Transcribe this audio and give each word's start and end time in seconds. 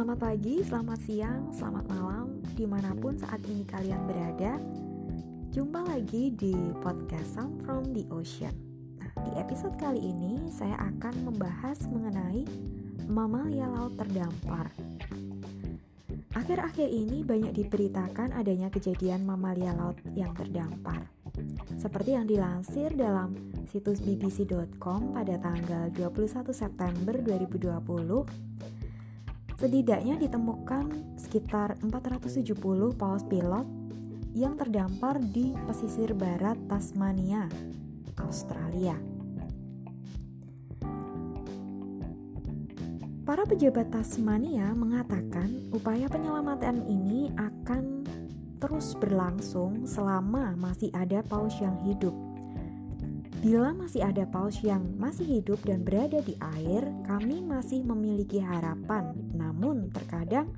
Selamat 0.00 0.32
pagi, 0.32 0.64
selamat 0.64 1.00
siang, 1.04 1.42
selamat 1.52 1.84
malam, 1.92 2.40
di 2.56 2.64
mana 2.64 2.96
pun 2.96 3.20
saat 3.20 3.36
ini 3.44 3.68
kalian 3.68 4.08
berada. 4.08 4.56
Jumpa 5.52 5.76
lagi 5.92 6.32
di 6.32 6.56
podcast 6.80 7.36
Sound 7.36 7.60
from 7.68 7.92
the 7.92 8.08
Ocean. 8.08 8.56
Nah, 8.96 9.12
di 9.28 9.36
episode 9.36 9.76
kali 9.76 10.00
ini 10.00 10.48
saya 10.48 10.72
akan 10.88 11.28
membahas 11.28 11.84
mengenai 11.92 12.48
mamalia 13.12 13.68
laut 13.68 13.92
terdampar. 14.00 14.72
Akhir-akhir 16.32 16.88
ini 16.88 17.20
banyak 17.20 17.60
diberitakan 17.60 18.32
adanya 18.32 18.72
kejadian 18.72 19.28
mamalia 19.28 19.76
laut 19.76 20.00
yang 20.16 20.32
terdampar. 20.32 21.12
Seperti 21.76 22.16
yang 22.16 22.24
dilansir 22.24 22.88
dalam 22.96 23.36
situs 23.68 24.00
bbc.com 24.00 25.12
pada 25.12 25.36
tanggal 25.36 25.92
21 25.92 26.56
September 26.56 27.20
2020, 27.20 28.79
setidaknya 29.60 30.16
ditemukan 30.16 31.20
sekitar 31.20 31.76
470 31.84 32.56
paus 32.96 33.20
pilot 33.28 33.68
yang 34.32 34.56
terdampar 34.56 35.20
di 35.20 35.52
pesisir 35.68 36.16
barat 36.16 36.56
Tasmania, 36.64 37.44
Australia. 38.16 38.96
Para 43.28 43.44
pejabat 43.44 43.92
Tasmania 43.92 44.72
mengatakan 44.72 45.68
upaya 45.76 46.08
penyelamatan 46.08 46.80
ini 46.88 47.28
akan 47.36 48.08
terus 48.64 48.96
berlangsung 48.96 49.84
selama 49.84 50.56
masih 50.56 50.88
ada 50.96 51.20
paus 51.20 51.52
yang 51.60 51.76
hidup. 51.84 52.16
Bila 53.40 53.72
masih 53.72 54.04
ada 54.04 54.28
paus 54.28 54.60
yang 54.60 54.84
masih 55.00 55.40
hidup 55.40 55.64
dan 55.64 55.80
berada 55.80 56.20
di 56.20 56.36
air, 56.60 56.84
kami 57.08 57.40
masih 57.40 57.80
memiliki 57.80 58.36
harapan. 58.36 59.16
Namun, 59.32 59.88
terkadang 59.88 60.52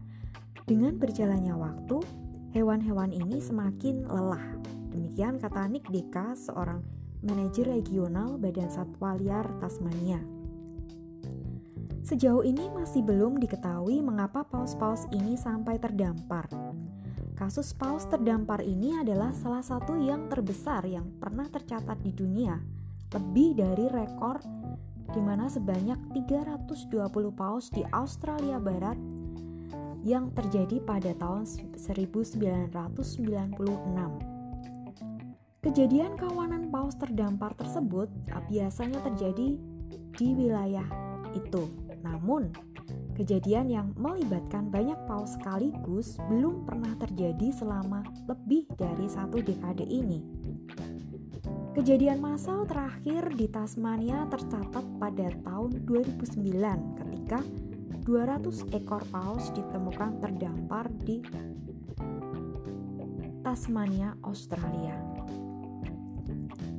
dengan 0.66 0.98
berjalannya 0.98 1.54
waktu, 1.54 2.02
hewan-hewan 2.50 3.14
ini 3.14 3.38
semakin 3.38 4.02
lelah. 4.10 4.58
Demikian 4.90 5.38
kata 5.38 5.70
Nick 5.70 5.86
Deka, 5.94 6.34
seorang 6.34 6.82
manajer 7.22 7.70
regional 7.70 8.34
Badan 8.34 8.66
Satwa 8.66 9.14
Liar 9.14 9.46
Tasmania. 9.62 10.18
Sejauh 12.02 12.42
ini 12.42 12.66
masih 12.66 13.06
belum 13.06 13.38
diketahui 13.38 14.02
mengapa 14.02 14.42
paus-paus 14.42 15.06
ini 15.14 15.38
sampai 15.38 15.78
terdampar. 15.78 16.50
Kasus 17.38 17.74
paus 17.74 18.06
terdampar 18.06 18.62
ini 18.62 18.94
adalah 19.02 19.34
salah 19.34 19.64
satu 19.64 19.98
yang 19.98 20.30
terbesar 20.30 20.86
yang 20.86 21.10
pernah 21.18 21.48
tercatat 21.48 21.98
di 21.98 22.14
dunia, 22.14 22.54
lebih 23.12 23.60
dari 23.60 23.86
rekor 23.92 24.40
di 25.12 25.20
mana 25.20 25.44
sebanyak 25.48 26.00
320 26.16 26.88
paus 27.36 27.68
di 27.68 27.84
Australia 27.92 28.56
Barat 28.56 28.96
yang 30.02 30.34
terjadi 30.34 30.82
pada 30.82 31.14
tahun 31.14 31.46
1996. 31.78 32.42
Kejadian 35.62 36.18
kawanan 36.18 36.74
paus 36.74 36.98
terdampar 36.98 37.54
tersebut 37.54 38.10
biasanya 38.50 38.98
terjadi 39.06 39.54
di 40.18 40.28
wilayah 40.34 40.88
itu. 41.38 41.70
Namun, 42.02 42.50
kejadian 43.14 43.70
yang 43.70 43.88
melibatkan 43.94 44.74
banyak 44.74 44.98
paus 45.06 45.38
sekaligus 45.38 46.18
belum 46.26 46.66
pernah 46.66 46.98
terjadi 46.98 47.54
selama 47.54 48.02
lebih 48.26 48.66
dari 48.74 49.06
satu 49.06 49.38
dekade 49.38 49.86
ini. 49.86 50.18
Kejadian 51.72 52.20
massal 52.20 52.68
terakhir 52.68 53.32
di 53.32 53.48
Tasmania 53.48 54.28
tercatat 54.28 54.84
pada 55.00 55.32
tahun 55.40 55.88
2009 55.88 56.44
ketika 57.00 57.40
200 58.04 58.76
ekor 58.76 59.00
paus 59.08 59.48
ditemukan 59.56 60.20
terdampar 60.20 60.92
di 61.00 61.24
Tasmania, 63.40 64.12
Australia. 64.20 65.00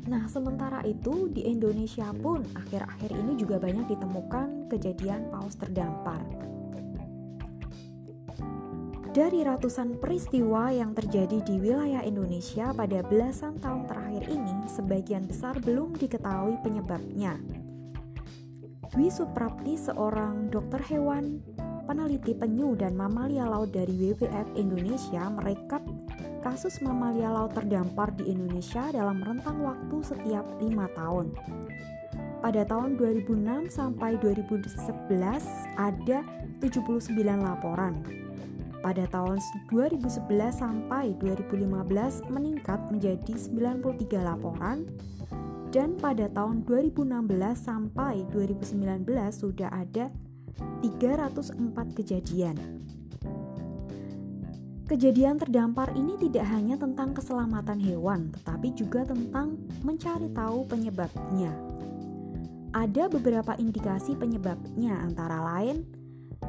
Nah, 0.06 0.30
sementara 0.30 0.86
itu 0.86 1.26
di 1.26 1.42
Indonesia 1.50 2.14
pun 2.14 2.46
akhir-akhir 2.54 3.18
ini 3.18 3.34
juga 3.34 3.58
banyak 3.58 3.98
ditemukan 3.98 4.70
kejadian 4.70 5.34
paus 5.34 5.58
terdampar. 5.58 6.22
Dari 9.14 9.46
ratusan 9.46 10.02
peristiwa 10.02 10.74
yang 10.74 10.98
terjadi 10.98 11.38
di 11.46 11.62
wilayah 11.62 12.02
Indonesia 12.02 12.74
pada 12.74 13.06
belasan 13.06 13.62
tahun 13.62 13.86
terakhir 13.86 14.26
ini, 14.26 14.66
sebagian 14.66 15.30
besar 15.30 15.54
belum 15.62 15.94
diketahui 16.02 16.58
penyebabnya. 16.66 17.38
Dwi 18.90 19.14
Suprapti, 19.14 19.78
seorang 19.78 20.50
dokter 20.50 20.82
hewan, 20.90 21.46
peneliti 21.86 22.34
penyu 22.34 22.74
dan 22.74 22.98
mamalia 22.98 23.46
laut 23.46 23.70
dari 23.70 23.94
WWF 23.94 24.58
Indonesia, 24.58 25.30
merekap 25.30 25.86
kasus 26.42 26.82
mamalia 26.82 27.30
laut 27.30 27.54
terdampar 27.54 28.18
di 28.18 28.34
Indonesia 28.34 28.90
dalam 28.90 29.22
rentang 29.22 29.62
waktu 29.62 29.98
setiap 30.02 30.58
lima 30.58 30.90
tahun. 30.98 31.38
Pada 32.42 32.66
tahun 32.66 32.98
2006 32.98 33.78
sampai 33.78 34.18
2011 34.18 35.06
ada 35.78 36.26
79 36.58 37.14
laporan. 37.46 38.23
Pada 38.84 39.08
tahun 39.08 39.40
2011 39.72 40.28
sampai 40.52 41.16
2015 41.16 42.28
meningkat 42.28 42.84
menjadi 42.92 43.32
93 43.32 44.20
laporan 44.20 44.84
dan 45.72 45.96
pada 45.96 46.28
tahun 46.28 46.68
2016 46.68 47.08
sampai 47.56 48.28
2019 48.28 49.08
sudah 49.32 49.72
ada 49.72 50.12
304 50.84 51.96
kejadian. 51.96 52.84
Kejadian 54.84 55.40
terdampar 55.40 55.96
ini 55.96 56.20
tidak 56.20 56.44
hanya 56.52 56.76
tentang 56.76 57.16
keselamatan 57.16 57.80
hewan, 57.80 58.36
tetapi 58.36 58.76
juga 58.76 59.08
tentang 59.08 59.56
mencari 59.80 60.28
tahu 60.36 60.68
penyebabnya. 60.68 61.56
Ada 62.76 63.08
beberapa 63.08 63.56
indikasi 63.56 64.20
penyebabnya, 64.20 65.00
antara 65.02 65.40
lain 65.40 66.03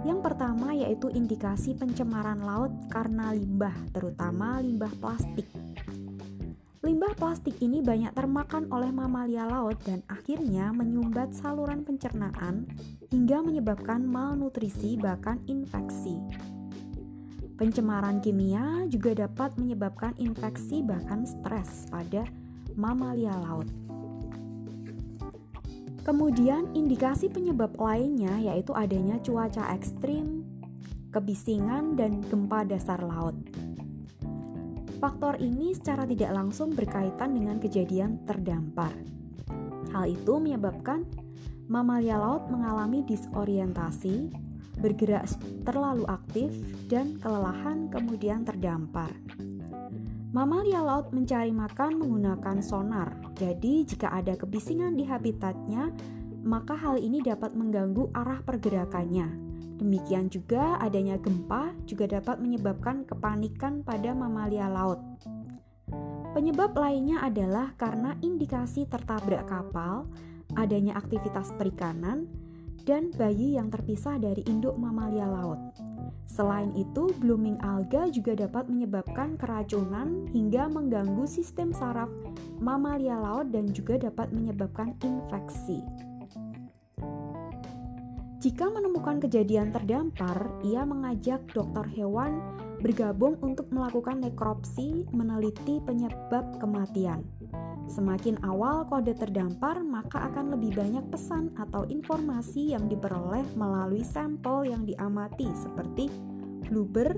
yang 0.04 0.20
pertama 0.20 0.76
yaitu 0.76 1.08
indikasi 1.08 1.72
pencemaran 1.72 2.44
laut 2.44 2.70
karena 2.92 3.32
limbah, 3.32 3.72
terutama 3.90 4.60
limbah 4.60 4.92
plastik. 5.00 5.48
Limbah 6.84 7.16
plastik 7.16 7.56
ini 7.64 7.80
banyak 7.80 8.12
termakan 8.12 8.68
oleh 8.68 8.92
mamalia 8.92 9.48
laut 9.48 9.80
dan 9.88 10.04
akhirnya 10.04 10.68
menyumbat 10.76 11.32
saluran 11.32 11.80
pencernaan 11.80 12.68
hingga 13.08 13.40
menyebabkan 13.40 14.04
malnutrisi 14.04 15.00
bahkan 15.00 15.40
infeksi. 15.48 16.20
Pencemaran 17.56 18.20
kimia 18.20 18.84
juga 18.92 19.16
dapat 19.16 19.56
menyebabkan 19.56 20.12
infeksi 20.20 20.84
bahkan 20.84 21.24
stres 21.24 21.88
pada 21.88 22.28
mamalia 22.76 23.32
laut. 23.32 23.83
Kemudian 26.04 26.68
indikasi 26.76 27.32
penyebab 27.32 27.80
lainnya 27.80 28.36
yaitu 28.36 28.76
adanya 28.76 29.16
cuaca 29.24 29.72
ekstrim, 29.72 30.44
kebisingan, 31.08 31.96
dan 31.96 32.20
gempa 32.28 32.68
dasar 32.68 33.00
laut. 33.00 33.32
Faktor 35.00 35.40
ini 35.40 35.72
secara 35.72 36.04
tidak 36.04 36.36
langsung 36.36 36.76
berkaitan 36.76 37.32
dengan 37.32 37.56
kejadian 37.56 38.20
terdampar. 38.28 38.92
Hal 39.96 40.12
itu 40.12 40.36
menyebabkan 40.36 41.08
mamalia 41.72 42.20
laut 42.20 42.52
mengalami 42.52 43.00
disorientasi, 43.08 44.28
bergerak 44.84 45.24
terlalu 45.64 46.04
aktif, 46.04 46.52
dan 46.84 47.16
kelelahan 47.16 47.88
kemudian 47.88 48.44
terdampar. 48.44 49.08
Mamalia 50.34 50.82
laut 50.82 51.14
mencari 51.14 51.54
makan 51.54 52.02
menggunakan 52.02 52.58
sonar, 52.58 53.14
jadi 53.38 53.86
jika 53.86 54.10
ada 54.10 54.34
kebisingan 54.34 54.98
di 54.98 55.06
habitatnya, 55.06 55.94
maka 56.42 56.74
hal 56.74 56.98
ini 56.98 57.22
dapat 57.22 57.54
mengganggu 57.54 58.10
arah 58.10 58.42
pergerakannya. 58.42 59.30
Demikian 59.78 60.26
juga 60.34 60.74
adanya 60.82 61.22
gempa 61.22 61.70
juga 61.86 62.18
dapat 62.18 62.42
menyebabkan 62.42 63.06
kepanikan 63.06 63.86
pada 63.86 64.10
mamalia 64.10 64.66
laut. 64.66 64.98
Penyebab 66.34 66.74
lainnya 66.74 67.22
adalah 67.22 67.70
karena 67.78 68.18
indikasi 68.18 68.90
tertabrak 68.90 69.46
kapal, 69.46 70.10
adanya 70.58 70.98
aktivitas 70.98 71.54
perikanan, 71.54 72.26
dan 72.84 73.10
bayi 73.16 73.56
yang 73.56 73.72
terpisah 73.72 74.20
dari 74.20 74.44
induk 74.44 74.76
mamalia 74.76 75.24
laut. 75.24 75.58
Selain 76.24 76.72
itu, 76.76 77.12
blooming 77.20 77.60
alga 77.60 78.08
juga 78.08 78.36
dapat 78.36 78.68
menyebabkan 78.68 79.36
keracunan 79.36 80.28
hingga 80.32 80.68
mengganggu 80.72 81.24
sistem 81.28 81.72
saraf 81.72 82.08
mamalia 82.60 83.16
laut 83.20 83.52
dan 83.52 83.68
juga 83.72 84.00
dapat 84.00 84.32
menyebabkan 84.32 84.96
infeksi. 85.04 85.84
Jika 88.44 88.68
menemukan 88.68 89.24
kejadian 89.24 89.72
terdampar, 89.72 90.60
ia 90.60 90.84
mengajak 90.84 91.40
dokter 91.56 91.88
hewan 91.96 92.44
bergabung 92.84 93.40
untuk 93.40 93.72
melakukan 93.72 94.20
nekropsi 94.20 95.08
meneliti 95.16 95.80
penyebab 95.80 96.60
kematian. 96.60 97.24
Semakin 97.84 98.40
awal 98.42 98.88
kode 98.88 99.12
terdampar, 99.12 99.84
maka 99.84 100.26
akan 100.32 100.56
lebih 100.56 100.74
banyak 100.74 101.04
pesan 101.12 101.52
atau 101.54 101.84
informasi 101.86 102.72
yang 102.72 102.88
diperoleh 102.88 103.44
melalui 103.54 104.02
sampel 104.02 104.64
yang 104.66 104.88
diamati 104.88 105.46
seperti 105.52 106.08
blooper, 106.64 107.12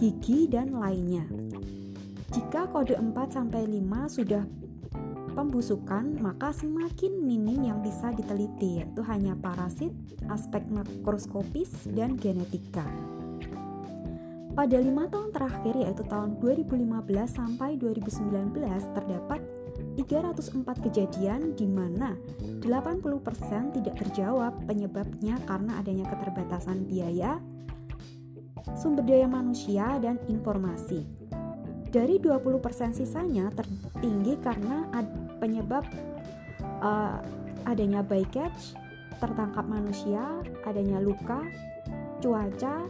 gigi, 0.00 0.48
dan 0.48 0.72
lainnya. 0.74 1.28
Jika 2.32 2.66
kode 2.72 2.98
4 2.98 3.14
sampai 3.30 3.62
5 3.68 4.10
sudah 4.10 4.42
pembusukan, 5.34 6.18
maka 6.18 6.50
semakin 6.54 7.22
minim 7.22 7.68
yang 7.68 7.78
bisa 7.84 8.10
diteliti, 8.14 8.80
yaitu 8.80 9.02
hanya 9.06 9.36
parasit, 9.38 9.92
aspek 10.30 10.62
makroskopis, 10.70 11.70
dan 11.92 12.16
genetika. 12.16 12.86
Pada 14.54 14.78
lima 14.78 15.10
tahun 15.10 15.34
terakhir 15.34 15.74
yaitu 15.74 16.06
tahun 16.06 16.38
2015 16.38 16.86
sampai 17.26 17.74
2019 17.74 18.54
terdapat 18.94 19.42
304 19.98 20.86
kejadian 20.86 21.58
di 21.58 21.66
mana 21.66 22.14
80% 22.62 23.74
tidak 23.74 23.94
terjawab 23.98 24.54
penyebabnya 24.62 25.42
karena 25.50 25.82
adanya 25.82 26.06
keterbatasan 26.06 26.86
biaya, 26.86 27.42
sumber 28.78 29.02
daya 29.02 29.26
manusia, 29.26 29.98
dan 29.98 30.22
informasi. 30.30 31.02
Dari 31.90 32.22
20% 32.22 32.94
sisanya 32.94 33.50
tertinggi 33.58 34.38
karena 34.38 34.86
penyebab 35.42 35.82
uh, 36.78 37.18
adanya 37.66 38.06
bycatch, 38.06 38.78
tertangkap 39.18 39.66
manusia, 39.66 40.22
adanya 40.62 41.02
luka, 41.02 41.42
cuaca, 42.22 42.86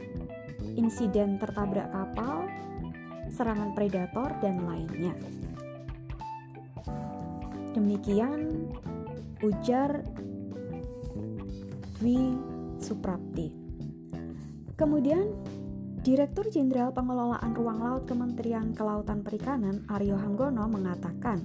insiden 0.75 1.39
tertabrak 1.39 1.91
kapal, 1.91 2.47
serangan 3.31 3.75
predator, 3.75 4.31
dan 4.43 4.63
lainnya. 4.63 5.15
Demikian 7.75 8.71
ujar 9.43 10.07
Dwi 11.99 12.39
Suprapti. 12.79 13.51
Kemudian, 14.75 15.31
Direktur 16.05 16.53
Jenderal 16.53 16.93
Pengelolaan 16.93 17.57
Ruang 17.57 17.81
Laut 17.81 18.05
Kementerian 18.05 18.77
Kelautan 18.77 19.25
Perikanan 19.25 19.89
Aryo 19.89 20.21
Hanggono 20.21 20.69
mengatakan, 20.69 21.41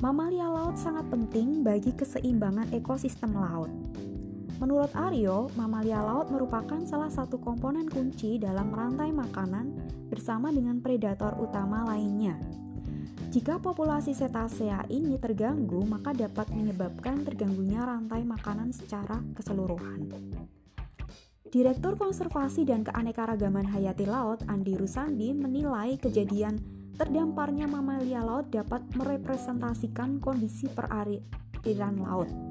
mamalia 0.00 0.48
laut 0.48 0.80
sangat 0.80 1.04
penting 1.12 1.60
bagi 1.60 1.92
keseimbangan 1.92 2.72
ekosistem 2.72 3.36
laut. 3.36 3.68
Menurut 4.60 4.92
Aryo, 4.92 5.48
mamalia 5.56 6.04
laut 6.04 6.28
merupakan 6.28 6.84
salah 6.84 7.08
satu 7.08 7.40
komponen 7.40 7.88
kunci 7.88 8.36
dalam 8.36 8.68
rantai 8.68 9.08
makanan 9.08 9.72
bersama 10.12 10.52
dengan 10.52 10.84
predator 10.84 11.32
utama 11.40 11.88
lainnya. 11.88 12.36
Jika 13.32 13.56
populasi 13.56 14.12
cetasea 14.12 14.84
ini 14.92 15.16
terganggu, 15.16 15.80
maka 15.88 16.12
dapat 16.12 16.52
menyebabkan 16.52 17.24
terganggunya 17.24 17.88
rantai 17.88 18.20
makanan 18.20 18.76
secara 18.76 19.24
keseluruhan. 19.32 20.12
Direktur 21.48 21.96
Konservasi 21.96 22.68
dan 22.68 22.84
Keanekaragaman 22.84 23.64
Hayati 23.64 24.04
Laut 24.04 24.44
Andi 24.44 24.76
Rusandi 24.76 25.32
menilai 25.32 25.96
kejadian 25.96 26.60
terdamparnya 27.00 27.64
mamalia 27.64 28.20
laut 28.20 28.52
dapat 28.52 28.84
merepresentasikan 28.92 30.20
kondisi 30.20 30.68
perairan 30.68 31.96
laut 31.96 32.49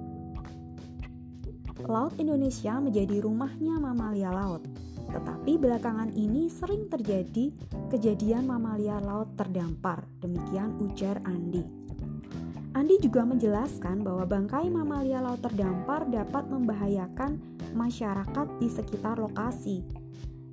Laut 1.87 2.11
Indonesia 2.19 2.75
menjadi 2.83 3.23
rumahnya 3.23 3.79
mamalia 3.79 4.35
laut. 4.35 4.67
Tetapi 5.09 5.55
belakangan 5.55 6.11
ini 6.11 6.51
sering 6.51 6.91
terjadi 6.91 7.55
kejadian 7.87 8.45
mamalia 8.45 8.99
laut 8.99 9.31
terdampar, 9.39 10.03
demikian 10.19 10.75
ujar 10.83 11.23
Andi. 11.23 11.63
Andi 12.75 12.95
juga 13.01 13.25
menjelaskan 13.25 14.05
bahwa 14.05 14.27
bangkai 14.27 14.69
mamalia 14.69 15.23
laut 15.23 15.41
terdampar 15.41 16.05
dapat 16.05 16.45
membahayakan 16.51 17.41
masyarakat 17.73 18.47
di 18.61 18.67
sekitar 18.69 19.17
lokasi 19.17 19.81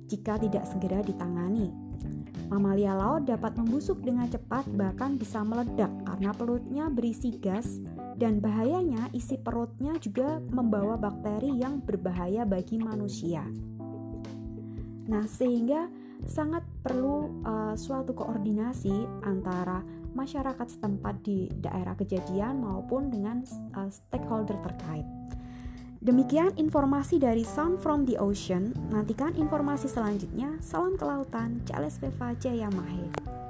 jika 0.07 0.39
tidak 0.39 0.65
segera 0.65 1.03
ditangani. 1.03 1.69
Mamalia 2.47 2.95
laut 2.95 3.27
dapat 3.27 3.59
membusuk 3.59 3.99
dengan 3.99 4.31
cepat 4.31 4.63
bahkan 4.73 5.19
bisa 5.19 5.43
meledak 5.43 5.91
karena 6.07 6.31
pelutnya 6.31 6.87
berisi 6.87 7.35
gas 7.35 7.83
dan 8.17 8.41
bahayanya 8.41 9.13
isi 9.13 9.37
perutnya 9.37 9.93
juga 10.01 10.41
membawa 10.49 10.97
bakteri 10.97 11.53
yang 11.53 11.79
berbahaya 11.85 12.43
bagi 12.43 12.81
manusia. 12.81 13.45
Nah, 15.07 15.23
sehingga 15.29 15.87
sangat 16.25 16.65
perlu 16.81 17.45
uh, 17.45 17.77
suatu 17.77 18.17
koordinasi 18.17 19.23
antara 19.23 19.85
masyarakat 20.17 20.67
setempat 20.67 21.21
di 21.21 21.45
daerah 21.61 21.93
kejadian 21.93 22.57
maupun 22.59 23.13
dengan 23.13 23.45
uh, 23.77 23.87
stakeholder 23.87 24.57
terkait. 24.65 25.05
Demikian 26.01 26.53
informasi 26.57 27.21
dari 27.21 27.45
Sound 27.45 27.81
from 27.81 28.05
the 28.05 28.17
Ocean. 28.17 28.73
Nantikan 28.89 29.33
informasi 29.37 29.89
selanjutnya. 29.89 30.57
Salam 30.61 30.93
kelautan, 30.97 31.61
Charles 31.65 31.97
Veva 32.01 32.33
Jayamahe. 32.37 33.46